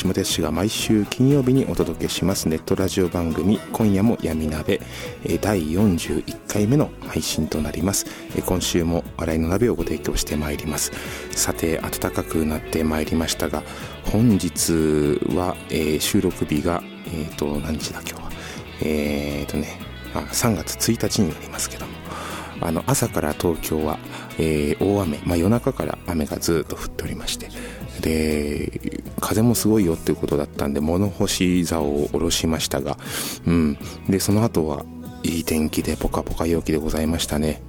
[0.00, 2.48] した橋本氏が毎週金曜日にお届けします。
[2.48, 4.80] ネットラジオ番組「今夜も闇鍋」
[5.42, 8.06] 第41回目の配信となります。
[8.46, 10.92] 今週も笑いの鍋をご提供してまいります。
[11.32, 13.62] さて暖かくなってまいりましたが
[14.04, 14.72] 本日
[15.36, 18.30] は、えー収録日がえっ、と何日だ今日は？
[18.80, 19.78] えっ、とね
[20.14, 21.92] あ3月1日になりますけども。
[22.62, 23.98] あの朝から東京は、
[24.38, 27.48] えー大雨、まあ、夜中から雨がずっと降っておりまして。
[28.00, 32.96] で風もすごいよっていうことだったんで物干し竿を下ろしましたが、
[33.46, 34.84] うん、でその後は
[35.22, 37.62] いい天気でポカポカ陽気でございましたね。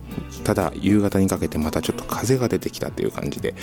[0.43, 3.55] ただ夕方にかけてまたちょっと風が出てきたっていう感じで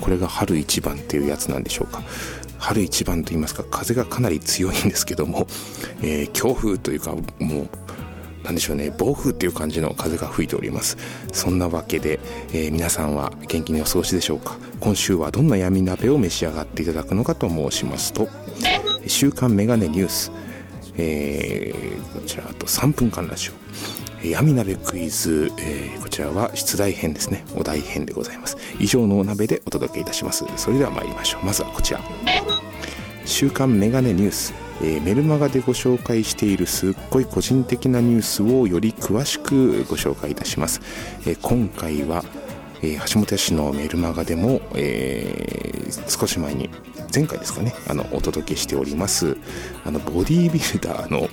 [0.00, 2.02] これが春一番っていうやつなんでしょうか。
[2.58, 5.46] 春一番と言いますか風がかなり強いんですけども、
[6.02, 7.68] えー強風というかもう
[8.48, 8.90] なんでしょうね。
[8.90, 10.96] 暴風っていう感じの風が吹いております。
[11.34, 12.18] そんなわけで、
[12.54, 14.56] えー皆さんは元気にお過ごしでしょうか。
[14.80, 18.26] 今週はどんな闇鍋を召し上がっていただくのかと申しますと
[19.06, 20.32] 「週刊メガネニュース」
[20.96, 24.26] えーこちらあと3分間ラジオ。
[24.26, 27.44] 闇鍋クイズ、えーこちらは出題編ですね。
[27.54, 28.56] お題編でございます。
[28.80, 30.46] 以上のお鍋でお届けいたします。
[30.56, 31.44] それでは参りましょう。
[31.44, 32.00] まずはこちら。
[33.26, 40.80] 週刊メガネニュース、えーメルマガでご紹介しているすっごい個人的なニュースをより詳しくご紹介いたします、
[41.26, 42.24] えー今回は、
[42.82, 46.70] えー橋本屋氏のメルマガでも、え少し前に
[47.12, 49.36] 前回ですかねあのお届けしております
[49.84, 51.28] あのボディービルダーの、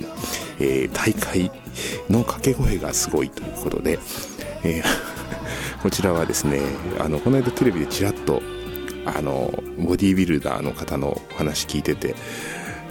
[0.58, 1.50] え大会
[2.08, 3.98] の掛け声がすごいということで、
[4.64, 4.82] え
[5.82, 6.60] こちらはですね
[6.98, 8.42] あのこの間テレビでちらっと
[9.04, 12.16] あのボディービルダーの方のお話聞いてて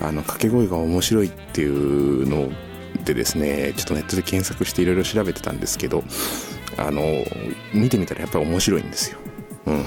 [0.01, 2.49] あの掛け声が面白いっていうの
[3.03, 6.03] でですねちょっとネットで検索していろいろ調べてたんですけど
[6.77, 7.01] あの
[7.73, 9.19] 見てみたらやっぱり面白いんですよ。
[9.67, 9.85] うん、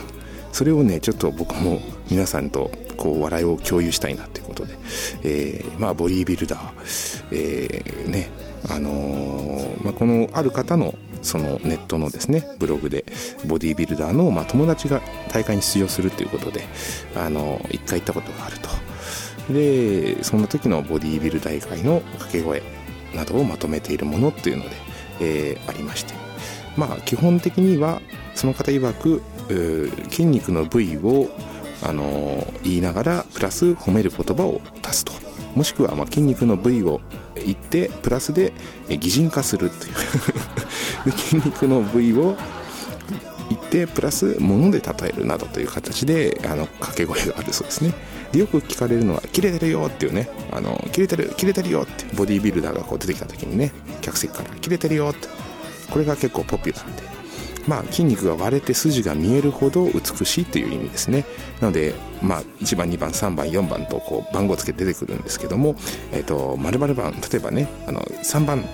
[0.53, 1.81] それをねちょっと僕も
[2.11, 4.75] 皆さんとこう笑いを共有したいなということで、
[5.23, 8.31] えーまあボディービルダー、えーね
[8.69, 13.05] あのーまあ、このある方のそのネットのですねブログで
[13.47, 15.01] ボディービルダーの、まあ、友達が
[15.33, 16.65] 大会に出場するということで
[17.17, 18.69] あの一回行ったことがあると
[19.51, 22.63] でその時のボディービル大会の掛け声
[23.15, 24.71] などをまとめているものっていうので、
[25.21, 26.15] えーありまして。
[26.77, 28.01] まあ基本的には
[28.35, 29.23] その方曰く
[30.11, 31.29] 筋肉の部位を
[31.83, 35.13] あのー言いながらプラス褒める言葉を足すと。
[35.55, 37.01] もしくはまあ筋肉の部位を
[37.35, 38.53] 言ってプラスで
[38.89, 39.95] 擬人化するっていう。
[41.17, 42.37] 筋肉の部位を
[43.49, 47.95] 言ってプラス物で例えるなどという形であの掛け声があるそうですね。
[48.35, 55.29] よく聞かれるのは「切れてるよ」っていうね「あの切れてる切れてるよ」ってボディービルダーがこう出てきた時にね客席から「切れてるよ」って
[55.91, 57.19] これが結構ポピュラーで。
[57.69, 61.27] まあ筋肉が割れて筋が見えるほど美しいという意味ですね。
[61.61, 65.77] なのでまあ1番2番3番4番とこう番号つけて出てくるんですけども
[66.11, 68.65] えっ、と丸々番例えばねあの3番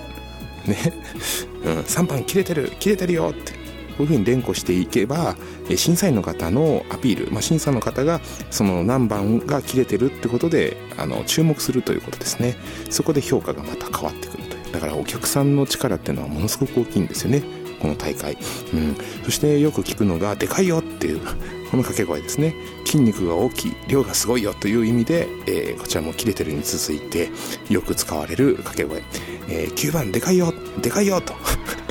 [0.65, 0.77] ね、
[1.63, 3.53] うん、3番切れてる切れてるよって
[3.97, 5.35] こういうふうに連呼していけば
[5.75, 12.55] 審査員の方のアピール、まあ、審査の方がその何番が切れてるってことであの注目するということですね。
[12.89, 14.73] そこで評価がまた変わってくるという。
[14.73, 17.43] だからお客さんの力っていうのはものすごく大きいんですよね。
[17.81, 18.37] この大会、
[18.73, 21.19] うん、そしてよく聞くのが「でかいよ」っていう
[21.69, 22.55] この掛け声ですね。
[22.85, 27.29] 筋肉が大きい量がすごいよという意味で、えーこちらも切れてるに続いて
[27.69, 29.03] よく使われる掛け声、
[29.49, 31.33] えー9番でかいよでかいよと。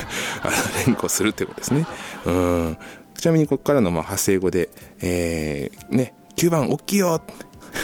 [0.86, 1.86] 連呼するということですね。
[2.26, 2.78] うん。
[3.14, 4.68] ちなみにここからのまあ派生語で、
[5.00, 7.20] えーね9番大きいよ。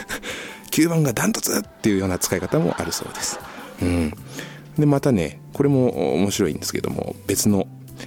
[0.71, 3.39] 9番がダントツっていうような使い方もあるそうです。
[3.83, 4.13] うん。
[4.79, 7.67] でまたねこれも面白いんですけども別の、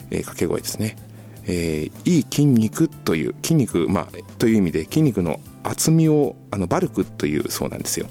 [0.10, 0.98] え掛け声ですね、
[1.46, 4.08] えーいい筋肉という筋肉、まあ、
[4.38, 8.08] という意味で筋肉の厚みをあのバルクというそうなんですよ。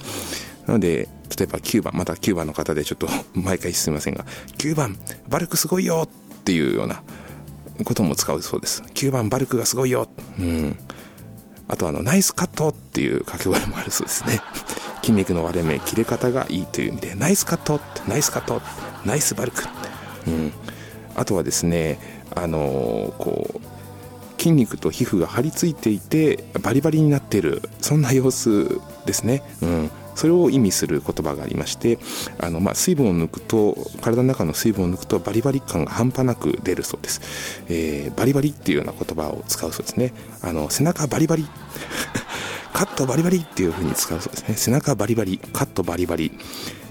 [0.66, 4.24] なので例えば9番また9番の方でちょっと 毎回すみませんが
[4.58, 4.96] 9番
[5.28, 6.08] バルクすごいよ
[6.42, 7.02] っていうような
[7.84, 8.82] ことも使うそうです。
[8.82, 10.08] 9番バルクがすごいよ。
[10.38, 10.76] うん。
[11.68, 14.40] あとあのナイスカットっていう掛け声もあるそうですね。
[15.02, 18.60] 筋肉の割れ目切れ方がいいという意味でナイスカットナイスカット
[19.04, 19.64] ナイスバルク、
[20.28, 20.52] うん、
[21.16, 21.98] あとはですね
[22.36, 31.98] あのこう筋肉と皮膚が張り付いていてバリバリになっているそんな様子ですね、うん、それを意味する言葉がありまして
[32.38, 40.12] あの、まあ、水分を抜くと体の中の水分を抜くとバリバリ感が半端なく出るそうです、えー、バリバリっていうような言葉を使うそうですね。
[40.42, 41.46] あの背中バリバリ。
[42.72, 44.54] カットバリバリっていう風に使うそうですね。
[44.56, 46.32] 背中バリバリカットバリバリ。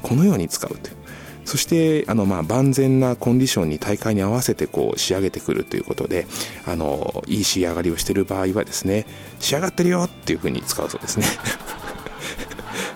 [0.03, 0.95] このように使うという。
[1.43, 6.27] そしてあのまあ万全なコンディションに大会に合わせてこう仕上げてくるということで
[6.65, 9.05] あのいい仕上がりをしている場合はですね
[9.39, 11.25] 仕上がってるよっていうふうに使うそうですね。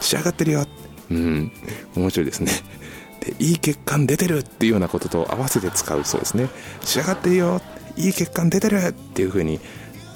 [0.05, 0.65] 仕上がってるよ
[1.09, 1.51] うん。
[1.95, 2.51] 面白いですね。
[3.21, 6.49] でいい血管出てるっていうようなことと合わせて使うそうですね。
[6.81, 7.61] 仕上がってるよ。
[7.97, 9.59] いい血管出てるっていうふうに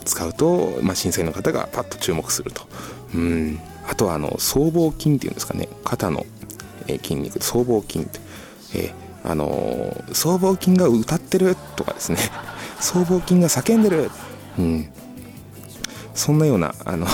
[0.05, 2.67] 使うと、まあ、審査員の方がパッと注目すると。
[3.15, 3.59] うん。
[3.87, 5.67] あとはあの僧帽筋っていうんですかね。
[5.83, 6.25] 肩の
[6.87, 7.41] え筋肉。
[7.41, 8.19] 僧帽筋って、
[8.75, 12.17] えー、あのー、僧帽筋が歌ってるとかですね。
[12.79, 14.09] 僧帽筋が叫んでる、
[14.57, 14.89] うん、
[16.13, 17.07] そんなようなあの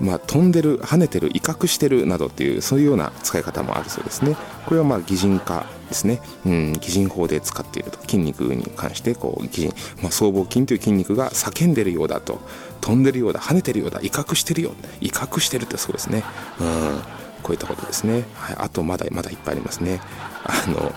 [0.00, 4.36] まあ、飛んでる跳ねてる威嚇してるなどっていうそういうような使い方もあるそうですね。
[4.66, 12.40] これはまあ擬人化ですね、うん、擬人法で使っていると筋肉に関してこう擬人、まあ、僧帽筋という筋肉が叫んでるようだと
[12.80, 16.24] 飛んでるようだ跳ねてるようだ威嚇してるよ威嚇してるってそうですね
[16.60, 17.02] うん
[17.42, 20.00] こういったことですね、はい、あとまだまだいっぱいありますね。
[20.44, 20.92] あの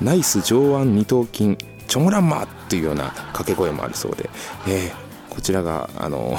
[0.00, 1.56] ナイス上腕二頭筋
[1.86, 4.28] チョモランマっていうような掛け声もあるそうで、
[4.66, 6.36] えー、こちらがあの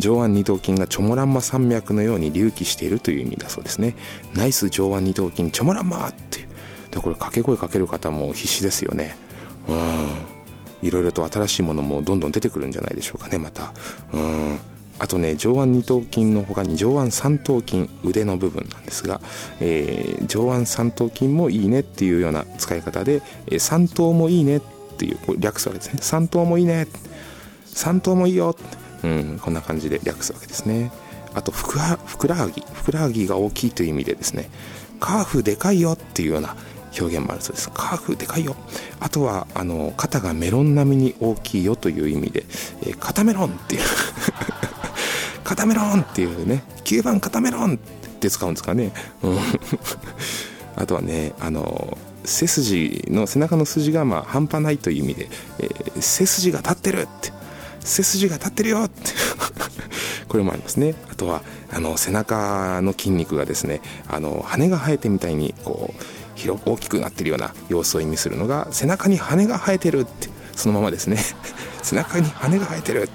[0.00, 3.94] 上腕二頭筋がチョモランマ山脈のように隆起しているという意味だそうですね。
[4.34, 6.48] ナイス上腕二頭筋チョモランマって。
[6.90, 9.16] でこれ掛け声かける方も必死ですよね。
[9.68, 10.30] うん。
[10.82, 13.72] いろいろと新しいものもどんどん出てくるんじゃないでしょうかねまた。
[14.12, 14.58] うん。
[14.98, 19.20] あとね上腕二頭筋の他に上腕三頭筋腕の部分なんですが、
[19.60, 24.60] えー、上腕三頭筋もいいねっていうような使い方で、えー、三頭もいいねっ
[24.98, 26.00] ていう略すわけですね。
[26.02, 26.86] 三頭もいいね。
[27.64, 28.56] 三頭もいいよ、
[29.02, 30.90] うん、こんな感じで略すわけですね。
[31.34, 32.62] あとふくはふくらはぎ。
[32.72, 34.50] ふくらはぎが大きいという意味でですね
[34.98, 36.56] カーフでかいよっていうような
[36.98, 37.70] 表現もあるそうです。
[37.70, 38.56] カーフでかいよ。
[38.98, 42.44] あとはあの肩がメロン並みに大きいよという意味で、
[42.82, 43.82] えー、肩メロンっていう
[45.44, 47.78] 肩メロンっていうね9番肩メロンっ
[48.20, 48.92] て使うんですかね、
[49.22, 49.38] うん、
[50.76, 55.28] あとはねあの背筋の背中の筋がまあ半端ないという意味で、
[55.60, 57.32] えー、背筋が立ってるって
[57.84, 59.12] 背筋が立ってるよって
[60.28, 60.94] これもありますね。
[61.10, 61.42] あとは
[61.72, 66.02] あの背中の筋肉がですねあの羽が生えてみたいにこう
[66.34, 71.18] 広く大きくなってるような様子を意味するのが背中に羽が生えてるってそのままですね。
[71.82, 73.12] 背中に羽が生えてるって、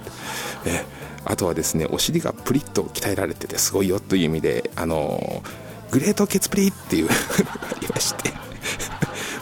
[0.66, 0.86] え
[1.24, 5.44] あとはですねお尻がプリッと鍛えられててすごいよという意味であの
[5.92, 8.45] グレートケツプリっていうのがありまして。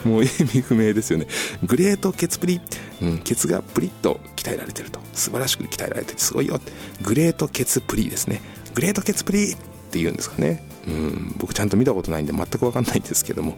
[0.04, 1.26] もう意味不明ですよね。
[1.64, 2.60] グレートケツプリ、
[3.02, 5.00] うん、ケツがプリッと鍛えられてると。
[5.12, 6.60] 素晴らしく鍛えられててすごいよ。
[7.02, 8.40] グレートケツプリですね。
[8.74, 9.56] グレートケツプリっ
[9.90, 10.66] ていうんですかね。
[10.86, 13.56] うん僕ちゃんと見たことないんで全く分かんないんですけども。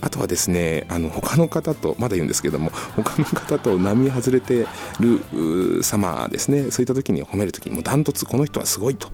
[0.00, 4.66] あとはですねあの他の方とまだ言うんですけども他の方と並外れて
[4.98, 6.70] る様ですね。
[6.70, 9.08] そういった時に褒める時にもうダントツこの人はすごいと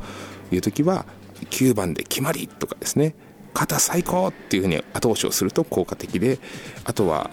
[0.52, 1.06] いう時は
[1.50, 3.14] 9番で決まりとかですね。
[3.56, 6.38] 肩最高っていうふうに後押しをすると効果的で
[6.84, 7.30] あとは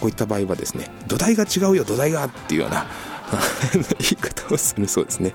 [0.00, 2.86] こういった場合はですね土台が違うよ土台がっていうような
[4.00, 5.34] 言い方をするそうですね。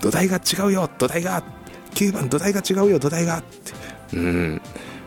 [0.00, 1.42] 土台が違うよ土台が
[1.94, 4.62] 9番土台が違うよ土台がってうん。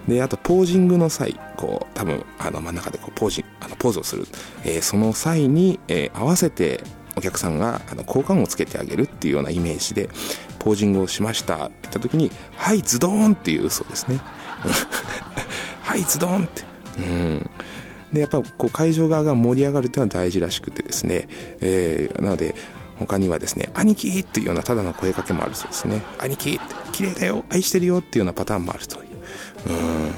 [0.07, 4.27] であとポージングの際こう多分あの真ん中でこうポージあのポーズをする、
[4.63, 6.83] えー、その際に、えー、合わせて
[7.15, 10.09] お客さんがあの交換をつけてあげるっていうようなイメージで
[10.57, 14.19] ポージングをしましたって言った時に「はいズドーン!」っていう嘘ですね
[15.81, 16.63] 「はいズドーン!」って
[16.97, 17.49] うん
[18.13, 21.27] でやっぱこう会場側が盛り上がるっていうのは大事らしくてですね、
[21.61, 22.55] えー、なので
[22.99, 26.01] 他にはですね、兄貴っていうようなただの声かけもあるそうですね。
[26.19, 29.09] 兄貴って、綺麗だよ、愛してるよっていうようなパターンもあるという。
[29.67, 30.11] うん、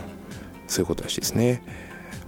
[0.67, 1.62] そういうことらしいですね。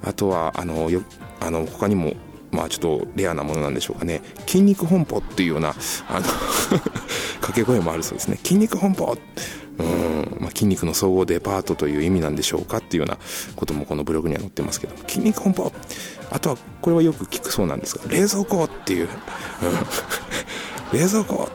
[0.03, 1.01] あとは、あの、よ
[1.39, 2.13] あの他にも、
[2.53, 4.21] まあちょっとレアなものなんでしょうかね。
[4.45, 5.69] 筋肉本舗っていうような、
[6.07, 6.25] あの
[7.41, 8.37] 掛け声もあるそうですね。
[8.37, 9.17] 筋肉本舗。
[9.79, 10.37] うん。
[10.39, 13.17] まあ、筋肉の総合デパートという意味なんでしょうかっていうような
[13.55, 15.73] こともこのブログには載ってますけど筋肉本舗。
[16.31, 19.07] あとはこれはよく聞くそうなんですが冷蔵庫っていう、
[20.91, 21.47] うん、 冷蔵庫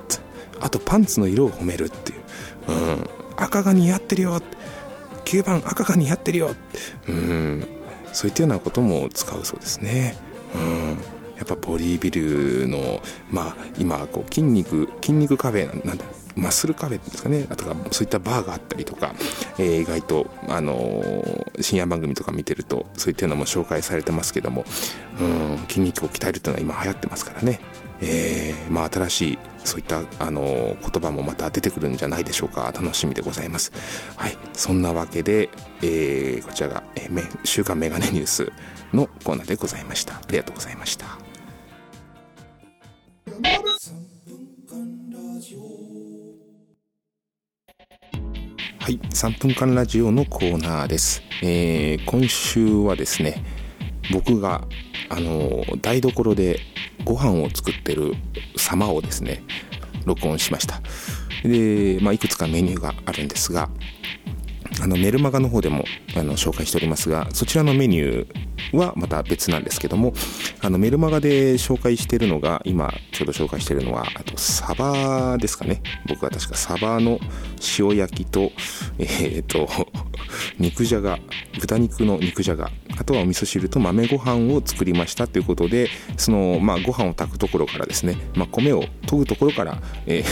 [0.61, 2.19] あとパンツの色を褒めるっていう、
[2.69, 4.41] うん、赤が似合ってるよ。
[5.25, 6.55] 9番赤が似合ってるよ。
[7.09, 7.69] うん。
[8.13, 10.17] そういったようなことも使うそうですね。
[10.55, 11.19] うん。
[11.39, 13.01] やっぱボディビルの
[13.31, 17.47] まあ今こう筋肉筋肉カフェなんだマッスルカフェですかね。
[17.51, 19.15] あとかそういったバーがあったりとか、
[19.59, 24.65] えー、意外と、あのー、深夜番組とか見てるとそういったのも紹介されてますけども
[25.21, 27.61] うん筋肉を鍛えるというのは今流行ってますからね、
[28.01, 29.39] えーまあ、新しい
[29.69, 32.73] そういった、あの、言葉もまた出てくるんじゃないでしょうか。
[32.75, 33.71] 楽しみでございます。
[34.17, 34.39] はい。
[34.55, 35.51] そんなわけで、
[35.83, 38.51] えー、こちらが、えー、週刊メガネニュース
[38.95, 40.15] のコーナーでございました。
[40.15, 41.07] ありがとうございました。
[48.81, 51.21] はい、3分間ラジオのコーナーです。
[51.43, 53.45] えー、今週はですね、
[54.11, 54.67] 僕が、
[55.11, 56.61] あの、台所で
[57.09, 58.13] ご飯を作ってる
[58.59, 59.43] 様をですね、
[60.05, 60.83] 録音しました。
[61.43, 63.71] で、まあ、いくつかメニューがあるんですが、
[64.83, 65.85] あのメルマガの方でも
[66.15, 70.13] あの紹介しておりますがそちらのメニューはまた別なんですけども
[70.61, 77.19] あのメルマガで紹介してるのが今ちょうど紹介してるのはあとサバですかね僕は確かサバの
[77.79, 78.53] 塩焼きと
[78.99, 79.67] えっ、ー、と
[80.59, 81.19] 肉じゃが
[81.61, 90.25] 豚肉の肉じゃがあとはお味噌汁と豆ご飯を作りましたということでその、まあ、ご飯を炊くところからですね、まあ、米を研ぐところから、えー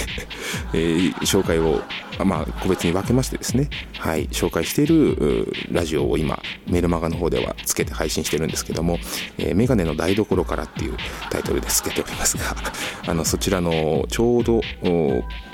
[0.74, 1.80] えー、紹介を、
[2.24, 8.98] まあ、個別に分けましてですね、はい、紹介しているラジオを今メルマガの方ではつけて配信してるんですけども
[9.38, 10.96] 「えー、メガネの台所から」っていう
[11.30, 12.56] タイトルでつけておりますが
[13.06, 14.60] あのそちらのちょうど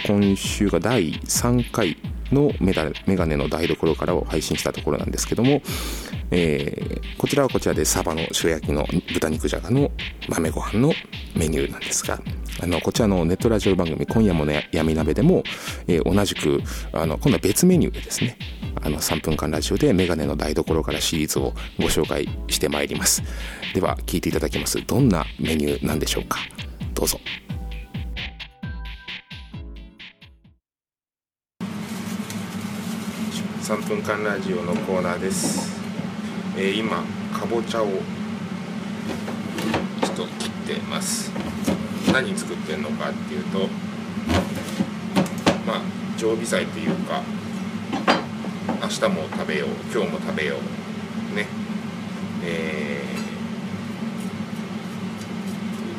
[0.06, 1.96] 今週が第3回
[2.32, 5.62] のメガネの台所からを配信したところなんですけども、
[6.30, 9.90] えー、こちらはこちらでサバの塩焼きの豚肉じゃがの
[10.28, 10.92] 豆ご飯の
[11.36, 12.20] メニューなんですが、
[12.62, 15.42] あの、こちらのネットラジオ番組、今夜もね、闇鍋でも、
[15.86, 16.60] えー、同じく、
[16.92, 18.36] あの、今度は別メニューでですね、
[18.82, 23.22] あの、3分間ラジオでメガネの台所からシリーズをご紹介してまいります。
[23.74, 24.84] では、聞いていただきます。
[24.86, 26.38] どんなメニューなんでしょうか？
[26.94, 27.20] どうぞ。
[33.72, 35.80] 3分間ラジオのコーナーです、
[36.58, 37.02] えー、今
[37.32, 37.94] かぼちゃをちょ
[40.12, 41.30] っと切ってます。
[42.12, 43.60] 何作ってんのかっていうと
[45.66, 45.80] まあ
[46.18, 47.22] 常備菜というか
[48.82, 50.56] 明日も食べよう今日も食べよ
[51.32, 51.46] うね。
[52.44, 53.04] え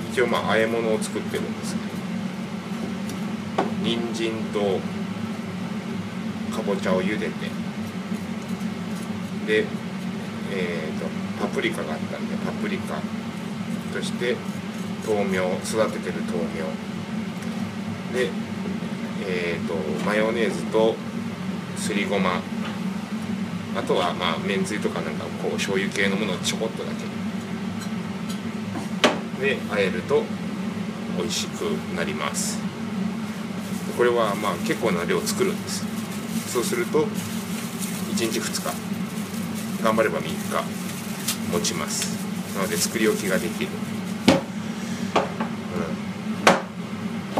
[0.09, 1.81] ー、一応まあ和え物を作ってるんですけ
[3.63, 4.79] ど人参と
[6.65, 7.31] ぼちゃを茹でて。
[9.45, 9.65] で、
[10.51, 11.05] えーと、
[11.41, 13.01] パプリカがあったんでパプリカ
[13.93, 14.35] そして
[15.07, 16.65] 豆苗育ててる豆苗。
[18.17, 18.29] で、
[19.27, 20.95] えーと、マヨネーズと
[21.77, 22.41] すりごま。
[23.75, 26.91] あとはまあめんつゆとかなんかこう醤油系のものをちょこっとだ
[29.39, 29.43] け。
[29.43, 30.23] で和えると
[31.17, 31.61] 美味しく
[31.95, 32.59] なります。
[33.97, 35.92] これはまあ結構な量作るんです
[36.53, 37.07] そうすると1
[38.15, 40.35] 日2日頑張れば3日
[41.51, 42.13] 持ちます。
[42.55, 43.71] なので作り置きができる、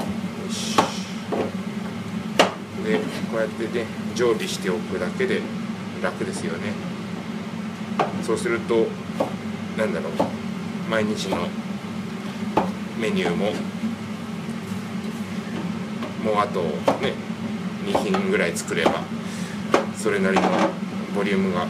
[0.08, 0.76] うん、よし。
[2.84, 2.98] で
[3.32, 5.42] こうやってね常備しておくだけで
[6.02, 6.74] 楽ですよね。
[8.24, 8.88] そうすると
[9.78, 10.14] なんだろう。
[10.90, 11.48] 毎日の
[13.00, 13.54] メニューも
[16.24, 16.64] もうあと
[17.00, 17.14] ね
[17.86, 19.04] 2品ぐらい作れば
[19.98, 20.44] それなりの
[21.16, 21.68] ボリュームが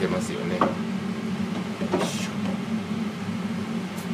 [0.00, 0.58] 出ますよね。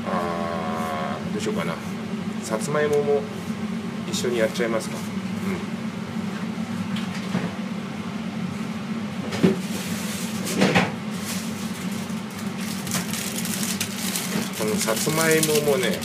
[0.08, 1.74] あーどうしようかな。
[2.42, 3.22] さつまいもも
[4.08, 4.96] 一緒にやっちゃいますか。
[4.96, 5.06] うん。
[14.58, 15.98] このさつまいももね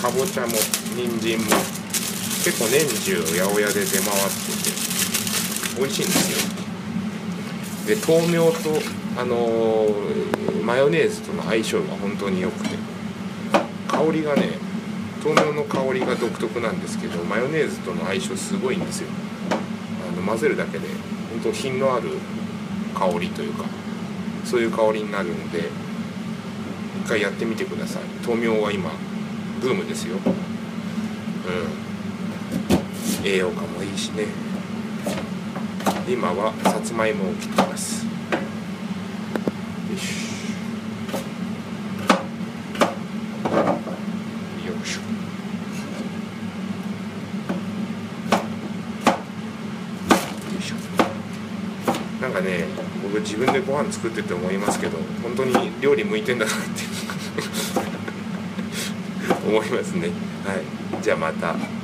[0.00, 0.52] かぼちゃも
[0.96, 1.50] 人参も
[2.44, 7.96] 結構年中八百屋で出回ってて美味しいんですよ。
[7.96, 8.58] で豆苗と
[9.16, 12.76] あのー、マヨネーズとの相性が本当に良くて。
[13.92, 14.48] 香りがね
[15.22, 19.08] 豆苗の香りが独特なんですけどマヨネーズとの相性すごいんですよ。
[19.50, 20.88] あの混ぜるだけで
[21.30, 22.08] 本当品のある
[22.94, 23.64] 香りというか
[24.44, 25.68] そういう香りになるんで
[27.04, 28.02] 一回やってみてください。
[28.26, 28.90] 豆苗は今
[29.60, 30.16] ブームですよ。
[30.16, 31.91] うん。
[33.24, 34.26] 栄養価もいいしね。
[36.08, 38.04] 今はさつまいもを切ってます。
[38.04, 38.10] よ
[39.96, 40.02] し
[44.66, 45.00] よいしょ。
[50.52, 50.76] よいしょ。
[52.20, 52.66] なんかね
[53.66, 56.60] ご飯作ってて思いますけど本当に料理向いてんだなって
[59.46, 60.08] 思いますね。
[60.44, 61.02] はい。
[61.02, 61.81] じゃあまた。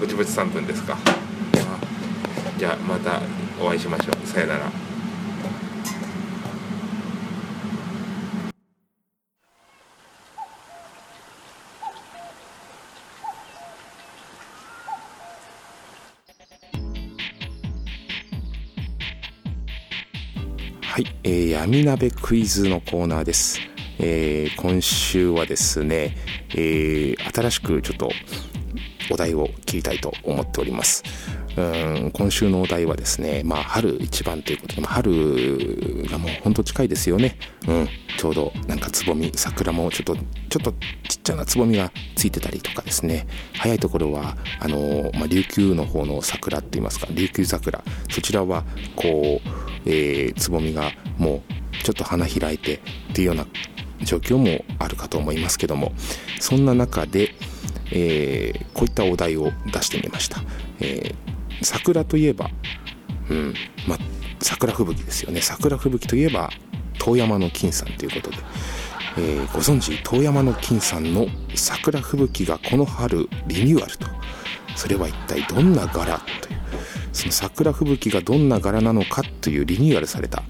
[0.00, 0.96] ぼちぼち3分ですか。
[2.56, 3.20] じゃあまた
[3.62, 4.26] お会いしましょう。
[4.26, 4.70] さよなら。
[20.82, 23.60] はい、えー、闇鍋クイズのコーナーです。
[23.98, 26.16] えー、今週はですね、
[26.54, 28.10] えー、新しくちょっと
[29.10, 31.02] お題を切りたいと思っております。
[31.56, 37.36] うん今週のお題はですね、まあ、春一番ということで、まあ、春がもうほんと近いですよね。
[37.66, 40.72] うん、ちょうどなんかつぼみ、桜もちょっと、ちょっと
[41.08, 48.64] ちっちゃなつぼみがついてたりとかですね、早いところは、あの、まあ、琉球の方の桜って言いますか、琉球桜、そちらは、
[48.94, 49.48] こう、
[49.86, 52.80] えー、つぼみがもうちょっと花開いてっ
[53.14, 53.46] ていうような
[54.04, 55.92] 状況もあるかと思いますけども、
[56.38, 57.34] そんな中で、
[57.92, 60.42] えー、こういったお題を出してみました。
[60.80, 62.50] えー、桜といえば、
[63.28, 63.54] うん、
[63.86, 63.96] ま、
[64.40, 65.40] 桜吹雪ですよね。
[65.40, 66.50] 桜吹雪といえば、
[66.98, 68.36] 遠山の金さんということで、
[69.18, 74.06] えー、ご存知、遠山の金さんの桜吹雪がこの春リニューアルと。
[74.76, 76.60] それは一体どんな柄という、
[77.12, 80.42] その桜吹雪がどんな柄なのかというリニューアルされた、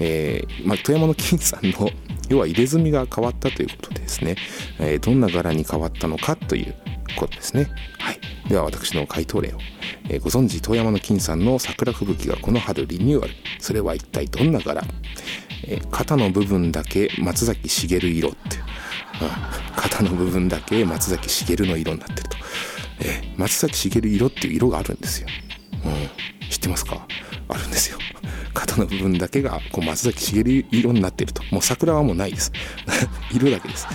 [0.00, 1.90] えー、ま、富山の金さんの
[2.30, 4.36] 要は入れ墨が変わったということでですね、
[4.78, 6.74] えー、どんな柄に変わったのかという
[7.16, 7.68] ことですね。
[7.98, 8.20] はい。
[8.48, 9.58] では私の回答例を。
[10.08, 13.34] えー、ご存知、遠山の金さんの桜吹雪がこの春リニューアル。
[13.58, 14.82] それは一体どんな柄？
[15.64, 22.36] えー、肩の部分だけ松崎しげる色って、うん、肩の部分だけ松崎しげるの色になってると。
[23.00, 25.28] えー、松崎しげる色っていう色があるんですよ。
[25.84, 26.48] うん。
[26.48, 26.99] 知ってますか？
[28.70, 31.42] 肩の部分だけがこう松崎しげる色になっていると。
[31.50, 32.52] もう桜はもうないです。
[33.34, 33.86] 色だけです。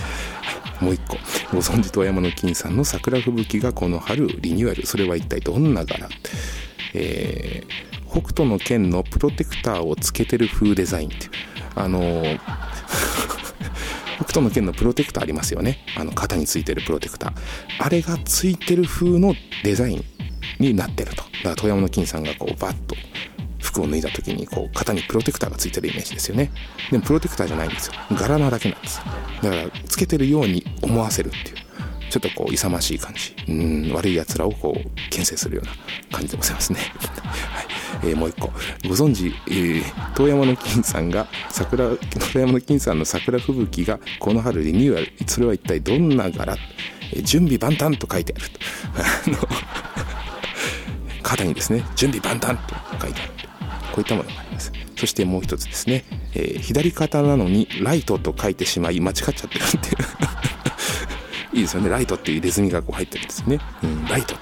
[0.80, 1.16] もう一個。
[1.52, 4.86] ご存知、遠山の金さんの桜吹雪がこの春リニューアル。
[4.86, 6.08] それは一体どんな柄？
[6.92, 11.30] えー、北斗の剣のプロテクターをつけてる風デザインっていう。
[11.74, 12.40] あのー
[14.16, 15.84] 北斗の剣のプロテクターありますよね。
[15.94, 17.32] あの、肩についてるプロテクター。
[17.78, 20.04] あれがついてる風のデザイン
[20.58, 21.16] になってると。
[21.16, 22.96] だから遠山の金さんがこうバッと
[23.76, 26.50] 服を脱いだ時にこう肩にプロテクターがついてるイメージですよね。
[26.90, 27.92] でもプロテクターじゃないんですよ。
[28.12, 29.00] 柄なだけなんです
[29.42, 31.66] だからつけてるように思わせるっていう。
[32.08, 33.34] ちょっとこう勇ましい感じ。
[33.52, 35.72] うん悪い奴らをこう牽制するような
[36.16, 36.80] 感じでございますね。
[37.20, 37.66] はい。
[38.04, 38.52] えー、もう一個。
[38.88, 41.98] ご存知、えー、遠山の金さんが桜遠
[42.40, 45.12] 山の金さんの桜吹雪がこの春リニューアル。
[45.26, 46.56] それは一体どんな柄、
[47.12, 48.60] えー、準備万端と書いてあると。
[48.96, 49.48] あの
[51.22, 53.35] 肩にですね準備万端と書いてある。
[53.96, 54.72] こういったものがあります。
[54.94, 56.04] そしてもう一つですね、
[56.34, 61.56] えー、左肩なのにライトと書いてしまい間違っちゃってるっていう。
[61.56, 61.88] いいですよね。
[61.88, 64.34] ライトっていう入れ墨がこう入ってるんですよね、うん、ライト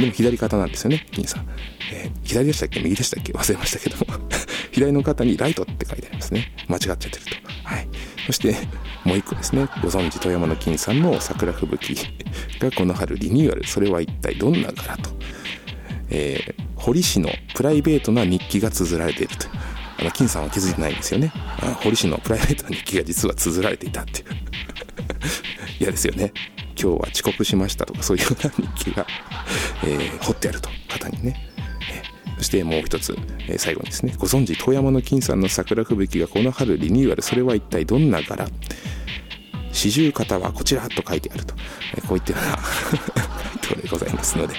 [0.00, 1.06] でも左肩なんですよね。
[1.12, 1.46] 金さん、
[1.92, 2.80] えー、左でしたっけ？
[2.80, 3.32] 右でしたっけ？
[3.32, 4.28] 忘れましたけども。
[4.72, 6.52] 左の肩にライトって書いてありますね。
[6.66, 7.20] 間違っちゃってると。
[7.62, 7.88] はい。
[8.26, 8.56] そして
[9.04, 9.68] もう一個ですね。
[9.80, 11.94] ご存知富山の金さんの桜吹雪
[12.58, 13.64] がこの春リニューアル。
[13.64, 15.10] それは一体どんな柄と。
[16.10, 19.46] えー、堀氏のプライベートな日記が綴られていると
[20.00, 21.32] あの金さんは気づいてないんですよね。
[21.82, 24.26] 堀氏のプライベートな日記が実は綴られていたっていう。
[25.80, 26.32] 嫌ですよね。
[26.80, 29.04] 今日は遅刻しましたとかそういうような日記が、
[29.84, 31.48] えー、彫ってあると方にね。
[32.38, 33.18] そしてもう一つ、
[33.48, 34.14] えー、最後にですね。
[34.16, 37.22] ご存知遠山の金さんの桜吹雪がこの春リニューアル。
[37.22, 38.46] それは一体どんな柄？
[39.78, 41.54] 四十肩はこちらと書いてあると、
[41.96, 42.58] え、こういったような
[43.62, 44.54] 回答でございますので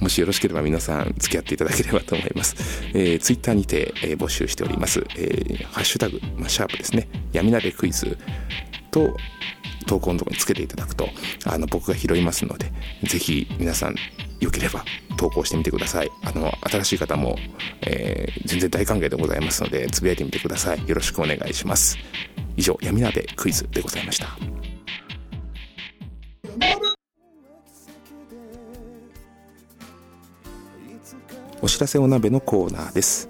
[0.00, 2.56] もしよろしければ皆さん付き合っていただければと思います。
[2.92, 5.04] えー、ツイッターにて、えー、募集しております。
[5.16, 7.08] えー、ハッシュタグ、まあ、シャープですね。
[7.32, 8.18] 闇鍋クイズ
[8.90, 9.16] と
[9.86, 11.08] 投稿のところにつけていただくと、
[11.44, 12.72] あの、僕が拾いますので、
[13.04, 13.94] ぜひ皆さん、
[14.40, 14.84] よければ
[15.16, 16.10] 投稿してみてください。
[16.24, 17.38] あの、新しい方も、
[17.82, 20.88] えー、全然大歓迎でございますので、つぶやいてみてください。
[20.88, 21.96] よろしくお願いします。
[22.56, 24.55] 以上、闇鍋クイズでございました。
[31.66, 33.28] お知らせお鍋のコーナーです。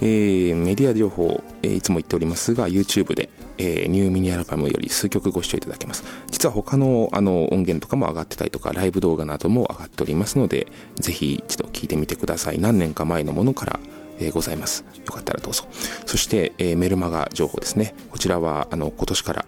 [0.00, 6.02] えー、メディア情報、えー、いつも言っておりますが、YouTube で、えー、ニューミニアルバムより数曲ご視聴いただけます。
[6.30, 12.58] 実は他のあの音源とかも上がってたりとか、ライブ動画なども上がっておりますので、ぜひ一度聞いてみてください。
[12.58, 13.78] 何年か前のものから、
[14.20, 14.86] えー、ございます。
[15.04, 15.64] よかったらどうぞ。
[16.06, 17.94] そして、えー、メルマガ情報ですね。
[18.10, 19.44] こちらは、あの、今年から、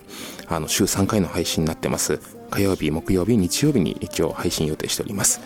[0.48, 2.20] あの、週3回の配信になってます。
[2.50, 5.40] 火曜日、木曜日、日曜日に一応配信予定しております。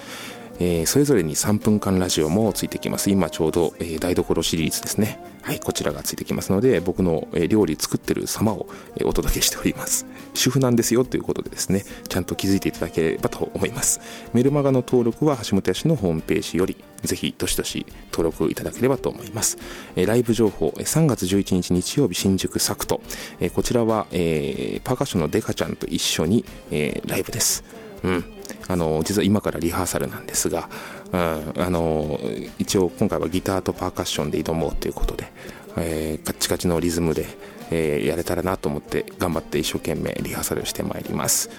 [0.65, 14.01] えー、それぞれに3分間ラジオもついてきます今ちょうど、えー、台所シリーズですねはいこちらがついてきますので僕の、え料理作ってる様を、えお届けしております主婦なんですよということでですねちゃんと気づいていただければと思います
[14.35, 19.59] メルマガの登録は橋本屋氏のホームページよりぜひどしどし登録いただければと思います。
[19.97, 23.01] えライブ情報、3月11日日曜日新宿サクト。
[23.41, 27.65] えこちらは、え、パーカッションのデカちゃんと一緒に、え、ライブです。
[28.05, 28.25] うん。
[28.69, 30.69] あの実は今からリハーサルなんですが、
[31.13, 32.19] うん、あの
[32.59, 35.33] 一応今回はギターとパーカッションで挑もうということで、
[35.77, 37.27] えー、カッチカチのリズムで、
[37.71, 41.51] えー、やれたらなと思って頑張って一生懸命リハーサルしてまいります。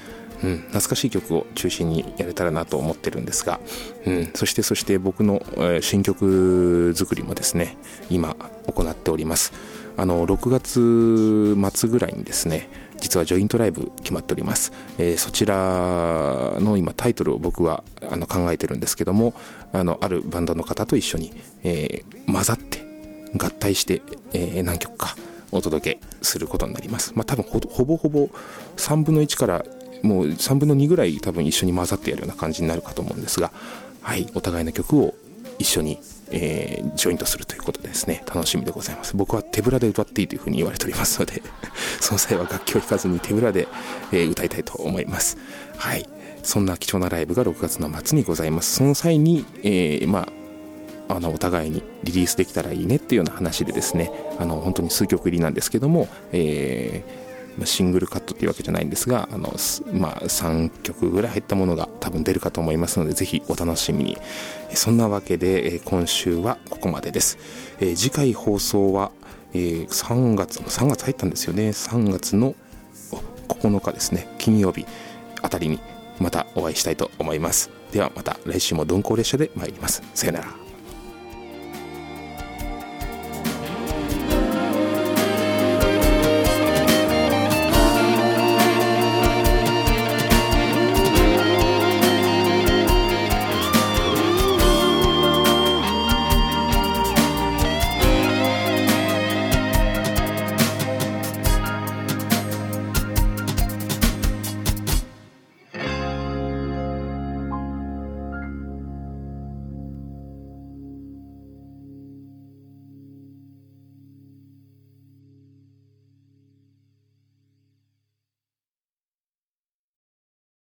[0.44, 3.62] うん、懐かしい曲を中心にやれたらなと思ってるんですが、
[4.06, 5.42] うん、そしてそして僕の、
[5.82, 7.78] 新曲作りもですね
[8.10, 8.36] 今
[8.68, 9.54] 行っております
[9.96, 12.68] あの6月末ぐらいにですね
[13.00, 19.34] 実はジョイントライブ決まっております、えー、そちらの今タイトルを僕はあの考えてるんですけども
[19.72, 22.84] あのあるバンドの方と一緒に、えー、混ざって
[23.36, 24.02] 合体して、
[24.34, 25.16] えー、何曲か
[25.52, 27.14] お届けすることになります。
[27.16, 28.30] まあ、多分ほぼほぼ
[28.78, 29.66] 3分の1から
[30.02, 33.52] もう3分の2ぐらい多分一緒に混ざってやるような感じになるかと思うんですが、
[34.02, 35.14] はい、お互いの曲を
[35.60, 36.00] 一緒に、
[36.32, 39.16] えー、ジョイントするということでですね、楽しみでございます。
[39.16, 41.42] 僕は手ぶらで歌っていいというふうに言われておりますので、
[42.00, 43.68] その際は楽器を弾かずに手ぶらで、
[44.12, 45.38] え、歌いたいと思います。
[45.78, 46.08] はい。
[46.44, 48.76] そんな貴重なライブが6月の末にございます。
[48.76, 50.44] その際に、えー、まあ、
[51.10, 57.33] あのお互いにリリースできたらいいねっていうような話でですねあの本当に数曲入りなんですけども、えー、
[57.66, 59.54] シングルカットっていうわけじゃないんですがあの、
[59.94, 64.18] まあ、3曲ぐらい入ったものが多分出るかと思いますのでぜひお楽しみに。
[64.74, 67.38] そんなわけで今週はここまでです、
[67.80, 69.12] え次回放送は、
[69.54, 71.70] え、3月3月入ったんですよね。
[71.70, 72.56] 3月の
[73.48, 74.28] 9日ですね。
[74.40, 74.86] 金曜日
[75.42, 75.80] あたりに
[76.20, 77.70] またお会いしたいと思います。
[77.92, 80.02] ではまた来週も鈍行列車で参ります。
[80.16, 80.73] さよなら。